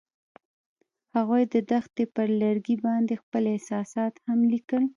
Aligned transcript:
هغوی 1.15 1.43
د 1.53 1.55
دښته 1.71 2.03
پر 2.15 2.27
لرګي 2.41 2.75
باندې 2.85 3.13
خپل 3.21 3.43
احساسات 3.55 4.13
هم 4.27 4.39
لیکل. 4.53 4.83